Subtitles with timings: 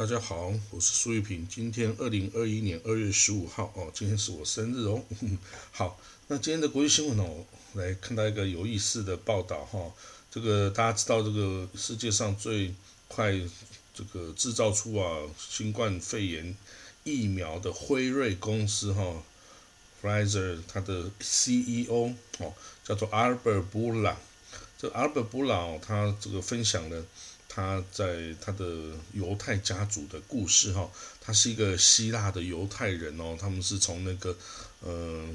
[0.00, 1.46] 大家好，我是苏玉平。
[1.46, 5.04] 今天二零二一年二月十五号哦，今天是我生日哦。
[5.72, 9.92] 好，那今天的国际新闻呢哦，来看到一个有意思的报道哈。
[10.30, 12.74] 这个大家知道，这个世界上最
[13.08, 13.38] 快
[13.92, 16.56] 这个制造出啊新冠肺炎
[17.04, 19.22] 疫苗的辉瑞公司哈
[20.02, 24.16] ，Pfizer 它的 CEO 哦叫做 Albert Bourla。
[24.78, 27.04] 这 Albert Bourla 他这个分享了。
[27.52, 28.64] 他在他的
[29.12, 30.88] 犹太家族的故事哈，
[31.20, 34.36] 他是一个希腊的犹太人哦，他们是从那个
[34.78, 35.28] 呃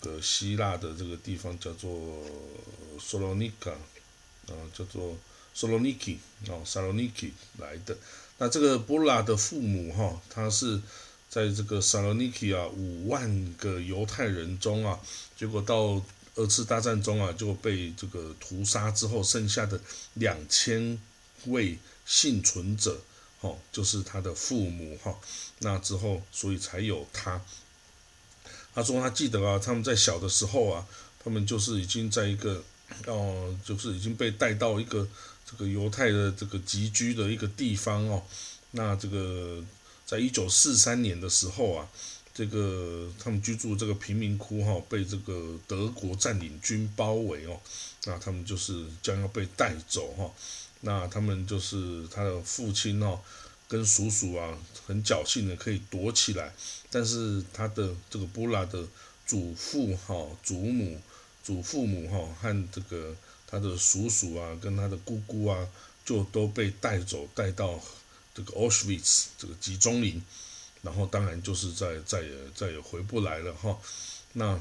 [0.00, 1.90] 这个希腊的这个地方叫做
[3.00, 3.72] Salonika
[4.46, 5.16] 啊，叫做
[5.52, 7.98] Saloniki 哦，Saloniki 来的。
[8.38, 10.80] 那这个波拉的父母哈，他是
[11.28, 15.00] 在这个 Saloniki 啊五万个犹太人中啊，
[15.36, 16.00] 结果到
[16.36, 19.80] 二次大战中啊就被这个屠杀之后，剩下的
[20.14, 20.96] 两千。
[21.46, 23.00] 为幸存者，
[23.40, 25.18] 哈，就是他的父母，哈，
[25.60, 27.40] 那之后，所以才有他。
[28.74, 30.86] 他说他记得啊，他们在小的时候啊，
[31.22, 32.62] 他们就是已经在一个，
[33.06, 35.08] 哦，就是已经被带到一个
[35.50, 38.22] 这个犹太的这个集居的一个地方哦。
[38.72, 39.64] 那这个
[40.04, 41.88] 在一九四三年的时候啊，
[42.34, 47.58] 这个他们居住这个贫民窟哈，被这个德国占领军包围哦，
[48.04, 50.30] 那他们就是将要被带走哈。
[50.82, 53.18] 那他们就是他的父亲哦，
[53.66, 56.54] 跟叔叔啊，很侥幸的可以躲起来，
[56.90, 58.86] 但是他的这个布拉的
[59.26, 61.00] 祖父哈、祖母、
[61.42, 63.16] 祖父母哈和这个
[63.46, 65.66] 他的叔叔啊，跟他的姑姑啊，
[66.04, 67.80] 就都被带走，带到
[68.34, 70.22] 这个 Auschwitz 这个集中营，
[70.82, 73.76] 然后当然就是再再也再也回不来了哈。
[74.34, 74.60] 那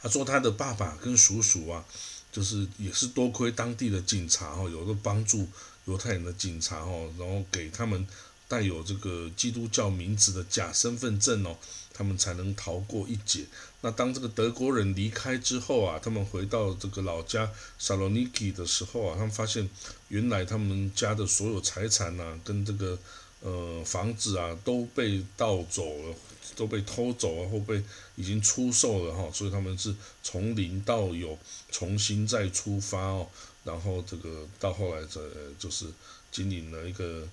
[0.00, 1.84] 他说他的爸爸跟叔叔啊。
[2.32, 5.46] 就是也是多亏当地的警察哦，有个帮助
[5.84, 8.06] 犹太人的警察哦，然后给他们
[8.48, 11.56] 带有这个基督教名字的假身份证哦，
[11.92, 13.44] 他们才能逃过一劫。
[13.82, 19.68] 那当这个德国人离开之后啊，他们回到这个老家萨罗尼基的时候啊，他们发现
[20.08, 22.98] 原来他们家的所有财产呐，跟这个
[23.42, 26.14] 呃房子啊都被盗走了。
[26.54, 27.82] 都被偷走了，或被
[28.14, 31.38] 已经出售了哈，所以他们是从零到有，
[31.70, 33.26] 重新再出发哦，
[33.64, 35.18] 然后这个到后来这
[35.58, 35.86] 就是
[36.30, 37.26] 经营了一个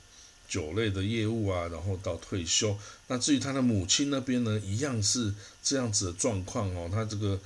[0.48, 2.78] 酒类的业务啊，然后到退休。
[3.08, 7.38] 那至于他的母亲那边呢，一样是这样子的状况哦，他这个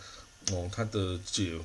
[0.51, 1.57] 哦，他的姐，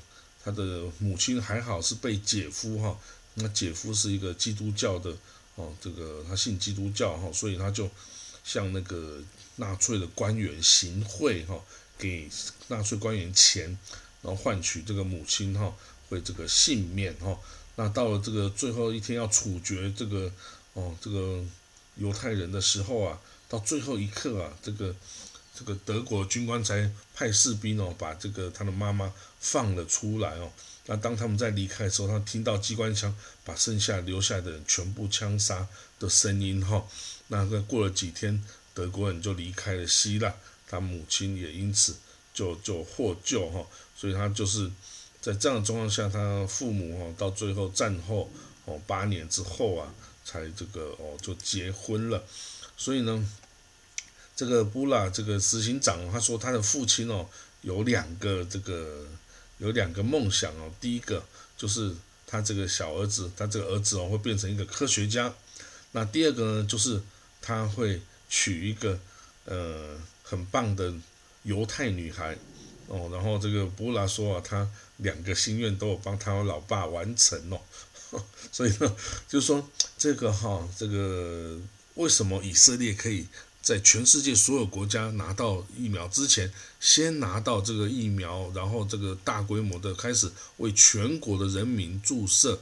[0.43, 2.99] 他的母亲还好是被姐夫哈，
[3.35, 5.15] 那姐夫是一个基督教的
[5.59, 7.91] 哦，这个他信基督教哈，所以他就
[8.43, 9.21] 向那个。
[9.61, 11.61] 纳粹的官员行贿哈，
[11.99, 12.31] 给
[12.69, 13.77] 纳粹官员钱，
[14.23, 15.75] 然后换取这个母亲哈
[16.09, 17.37] 会这个幸免哈。
[17.75, 20.33] 那到了这个最后一天要处决这个
[20.75, 21.45] 哦这个
[21.97, 24.95] 犹太人的时候啊，到最后一刻啊，这个
[25.53, 30.53] 这个德国军官才派士兵哦把这个他的妈妈放了出来哦。
[30.89, 35.69] 那当他们在离开的时候，他听到机关枪把剩下留下来的人全部枪杀
[36.01, 36.85] 的声音哈。
[37.29, 38.43] 那个过了几天。
[38.75, 40.33] 德国人就离开了希腊，
[40.69, 41.97] 他母亲也因此
[42.33, 43.67] 就就获救哈，
[43.97, 44.71] 所以他就是
[45.21, 48.31] 在这样的状况下，他父母哈到最后战后
[48.67, 49.93] 哦八年之后啊，
[50.25, 52.23] 才这个哦就结婚了。
[52.77, 53.29] 所以呢，
[54.37, 57.29] 这个布拉这个执行长他说他的父亲哦
[57.63, 59.09] 有两个这个
[59.59, 61.25] 有两个梦想哦，第一个
[61.57, 61.95] 就是
[62.27, 65.33] 他这个小儿子，他这个儿子哦会变成一个科学家，
[65.93, 67.01] 那第二个呢就是
[67.41, 68.01] 他会。
[68.31, 69.01] 娶一个
[69.47, 70.93] 呃很棒的
[71.45, 72.37] 犹太女孩
[72.87, 74.69] 哦，然后这个布拉说啊，他
[74.99, 77.59] 两个心愿都有帮他老爸完成哦，
[78.53, 79.67] 所以呢，就是说
[79.97, 81.59] 这个哈，这个
[81.95, 83.27] 为什么以色列可以
[83.69, 92.59] 在全世界所有国家拿到疫苗之前，先拿到这个疫苗，然后这个大规模的开始为全国的人民注射？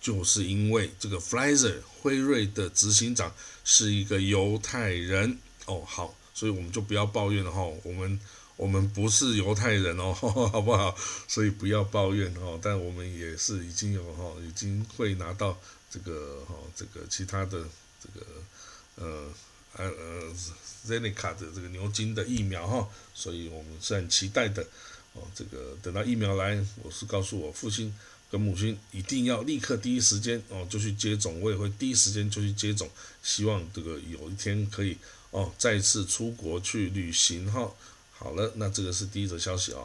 [0.00, 5.36] 就是因为这个 Pfizer 辉瑞的执行长是一个犹太人
[5.66, 8.20] 哦，好，所以我们就不要抱怨了哈，我们
[8.54, 10.96] 我们不是犹太人哦， 好不好？
[11.26, 15.58] 所以不要抱怨哦，但我们也是已经有哈，已经会拿到
[15.90, 17.64] 这个哈，这个其他的
[18.00, 18.26] 这个
[18.94, 19.26] 呃
[19.78, 20.34] 呃呃
[20.86, 24.62] Zeneca 的这个牛津的疫苗哈，所以我们是很期待的
[25.14, 27.94] 哦，这个等到疫苗来，我是告诉我父亲。
[28.30, 32.86] 跟母亲一定要立刻第一时间哦就去接种，我也会第一时间就去接种，
[33.22, 34.98] 希望这个有一天可以
[35.30, 37.72] 哦再次出国去旅行哈。
[38.12, 39.80] 好了，那这个是第一则消息啊。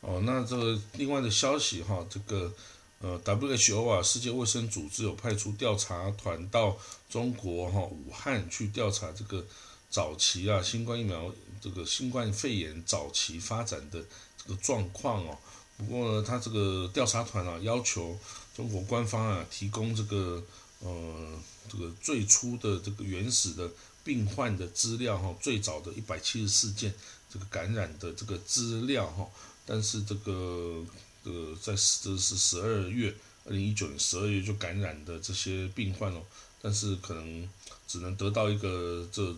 [0.00, 2.54] 哦，那这个另外的消息哈，这个
[2.98, 6.74] 呃，WHO 啊，世界卫生组织有派出调查团到
[7.10, 9.44] 中国哈武汉去调查这个
[9.90, 14.02] 早期啊新冠疫苗这个新冠肺炎早期发展的
[14.42, 15.36] 这个状况哦。
[15.76, 18.18] 不过呢，他这个调查团啊要求
[18.56, 20.42] 中国官方啊提供这个
[20.80, 21.38] 呃
[21.70, 23.70] 这个最初的这个原始的
[24.02, 26.94] 病患的资料哈，最早的一百七十四件
[27.30, 29.28] 这个感染的这个资料哈，
[29.66, 30.82] 但是这个。
[31.26, 33.12] 呃，在这是十二月，
[33.46, 36.22] 二零一九年十二月就感染的这些病患哦，
[36.62, 37.48] 但是可能
[37.88, 39.34] 只能得到一个这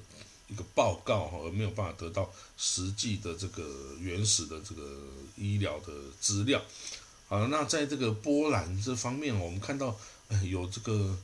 [0.48, 4.82] 一个报告哈，而没有办法得到实际的这个原始的这个
[5.38, 5.90] 医疗的
[6.20, 6.62] 资料。
[7.26, 9.98] 好，那在这个波兰这方面，我们看到
[10.44, 11.18] 有这个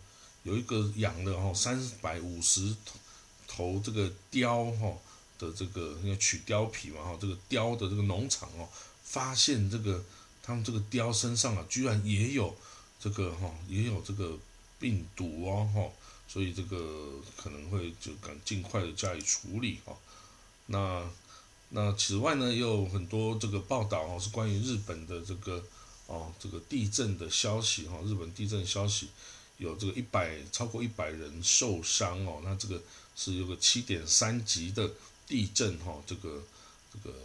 [0.44, 2.74] 有一个养的哈三百五十
[3.46, 4.96] 头这个貂哈
[5.38, 8.66] 的这个要取貂皮嘛哈，这个貂的这个农场哦，
[9.02, 10.02] 发现这个。
[10.46, 12.54] 他们这个雕身上啊，居然也有
[13.00, 14.36] 这个哈，也有这个
[14.78, 15.88] 病毒哦哈，
[16.28, 19.96] 所以这个可能会就赶尽快的加以处理哈。
[20.66, 21.02] 那
[21.70, 25.64] 那此外呢，也有很多这个报道哦，是关于日本的这个
[26.08, 29.08] 哦这个地震的消息哈，日本地震消息
[29.56, 32.82] 有这个一百超过一百人受伤哦，那这个
[33.16, 34.90] 是有个七点三级的
[35.26, 36.42] 地震哈，这个
[36.92, 37.16] 这个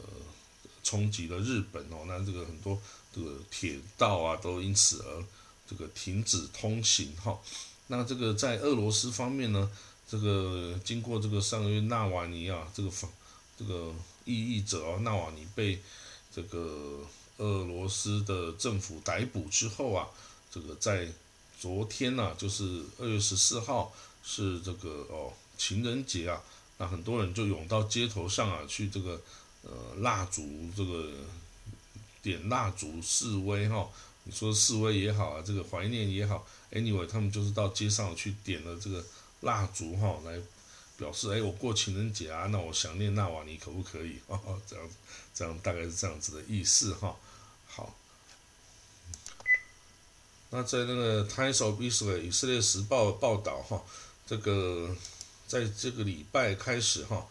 [0.83, 2.81] 冲击了日本哦，那这个很多。
[3.13, 5.25] 这个铁道啊，都因此而
[5.67, 7.39] 这个停止通行哈。
[7.88, 9.67] 那这个在俄罗斯方面呢，
[10.07, 13.11] 这个经过这个上个月纳瓦尼啊，这个访
[13.57, 13.91] 这个
[14.25, 15.81] 异议者啊，纳瓦尼被
[16.31, 17.00] 这个
[17.38, 20.07] 俄罗斯的政府逮捕之后啊，
[20.51, 21.12] 这个在
[21.59, 23.91] 昨天呢，就是二月十四号
[24.23, 26.39] 是这个哦情人节啊，
[26.77, 29.19] 那很多人就涌到街头上啊，去这个
[29.63, 30.47] 呃蜡烛
[30.77, 31.12] 这个。
[32.29, 33.89] 点蜡烛示威哈，
[34.25, 39.03] 你说示威也好啊，这个怀念也好，anyway，他们就是到街上去点了这个
[39.41, 40.39] 蜡烛哈，来
[40.95, 44.19] 表示哎，我过情人节啊，那我想念纳瓦尼可不可以？
[44.29, 44.89] 哦，这样，
[45.33, 47.15] 这样大概是这样子的意思哈。
[47.65, 47.95] 好，
[50.51, 53.81] 那在那个《Times of Israel》以色列时报报道哈，
[54.27, 54.95] 这个
[55.47, 57.25] 在这个礼拜开始哈，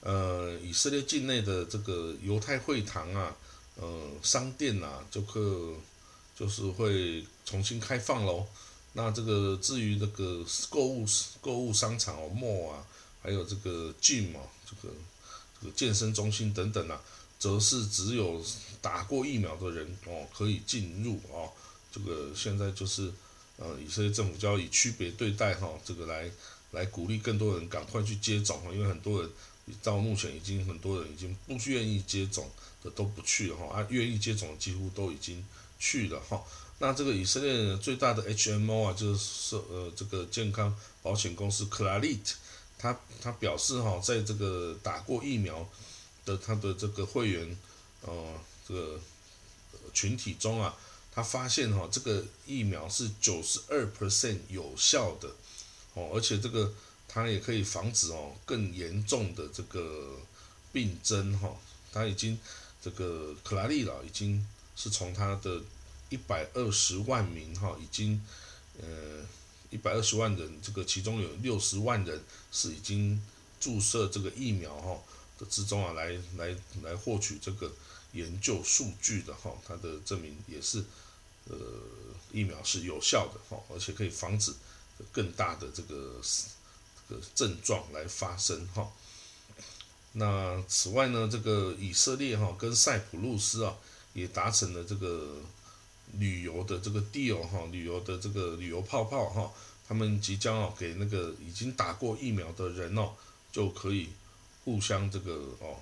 [0.00, 3.36] 呃，以色列境内的这个犹太会堂啊。
[3.80, 5.74] 呃，商店呐，就可
[6.36, 8.46] 就是会重新开放喽。
[8.92, 11.06] 那这个至于这个购物
[11.40, 12.84] 购物商场哦，mall 啊，
[13.22, 14.94] 还有这个 gym 啊，这个
[15.60, 17.00] 这个健身中心等等啊，
[17.38, 18.44] 则是只有
[18.82, 21.50] 打过疫苗的人哦可以进入哦。
[21.92, 23.10] 这个现在就是
[23.56, 26.30] 呃，以色列政府就要以区别对待哈，这个来
[26.72, 29.30] 来鼓励更多人赶快去接种哈，因为很多人
[29.82, 32.50] 到目前已经很多人已经不愿意接种。
[32.82, 35.44] 的都不去了哈，啊，愿意接种几乎都已经
[35.78, 36.42] 去了哈。
[36.78, 42.32] 那这个以色列最大的 HMO 啊，就是呃这个健康保险公司 Clarit，
[42.78, 45.68] 他他表示哈，在这个打过疫苗
[46.24, 47.54] 的他的这个会员
[48.00, 48.32] 呃
[48.66, 48.98] 这个
[49.92, 50.74] 群体中啊，
[51.12, 55.28] 他发现哈这个疫苗是九十二 percent 有效的
[55.92, 56.72] 哦，而且这个
[57.12, 60.16] 它也可以防止哦更严重的这个
[60.72, 61.56] 病症哈，
[61.92, 62.38] 它已经。
[62.82, 64.42] 这个克拉利了，已经
[64.74, 65.60] 是从他的
[66.08, 68.18] 一百二十万名哈，已经
[68.80, 69.22] 呃
[69.68, 73.22] 一百二十万人，这个其中有六十万人是已经
[73.60, 74.98] 注射这个疫苗哈
[75.38, 77.70] 的之中啊，来来来获取这个
[78.12, 80.82] 研究数据的哈，它的证明也是
[81.50, 81.56] 呃
[82.32, 84.54] 疫苗是有效的哈，而且可以防止
[85.12, 86.18] 更大的这个
[87.10, 88.88] 的症状来发生哈。
[90.12, 93.76] 那此外呢，这个以色列哈跟塞浦路斯啊
[94.12, 95.36] 也达成了这个
[96.14, 99.52] 旅游的这个 deal 哈，旅游的这个旅游泡泡哈，
[99.86, 103.12] 他们即将哦给那个已经打过疫苗的人哦
[103.52, 104.08] 就可以
[104.64, 105.76] 互相这个哦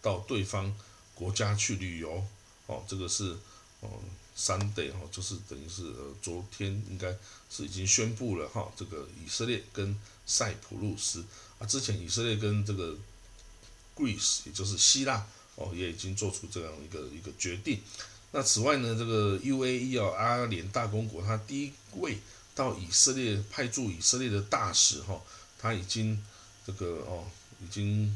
[0.00, 0.72] 到对方
[1.14, 2.24] 国家去旅游
[2.66, 3.36] 哦，这个是
[3.80, 3.90] 哦
[4.36, 7.16] Sunday 哈，就是等于是呃昨天应该
[7.50, 11.24] 是已经宣布了哈，这个以色列跟塞浦路斯
[11.58, 12.94] 啊，之前以色列跟这个
[13.96, 17.80] Greece，也就是希腊哦，也已经做出这样一个一个决定。
[18.32, 22.18] 那此外呢，这个 UAE 哦，阿联大公国，他第一位
[22.54, 25.18] 到以色列派驻以色列的大使哈，
[25.58, 26.22] 他已经
[26.66, 27.24] 这个哦，
[27.64, 28.14] 已经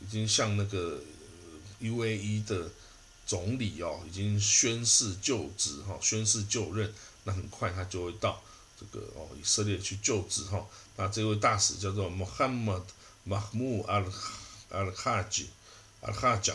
[0.00, 1.00] 已经向那个
[1.80, 2.70] UAE 的
[3.26, 6.94] 总理哦，已经宣誓就职哈，宣誓就任。
[7.24, 8.40] 那很快他就会到
[8.80, 10.64] 这个哦以色列去就职哈。
[10.96, 12.84] 那这位大使叫做 Mohammed
[13.28, 14.12] Mahmoud Al。
[14.68, 15.48] 阿尔哈吉，
[16.00, 16.52] 阿尔哈贾，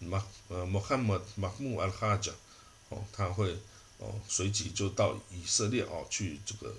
[0.00, 2.32] 马呃穆罕默马穆阿尔哈贾，
[2.88, 3.56] 哦，他会
[3.98, 6.74] 哦，随即就到以色列哦去这个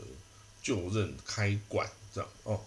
[0.61, 2.59] 就任开馆这样哦。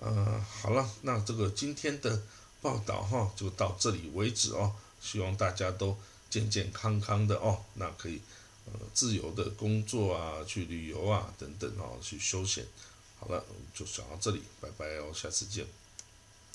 [0.00, 2.20] 呃，好了，那这个今天的
[2.60, 4.74] 报道哈就到这里为止哦，
[5.04, 5.94] 希望大家都
[6.30, 8.22] 健健康康的哦，那可以
[8.64, 12.64] 呃自由的工作啊，去旅游啊等等哦，去休闲。
[13.20, 13.44] 好了，
[13.74, 15.66] 就讲到这里，拜拜哦，下次见。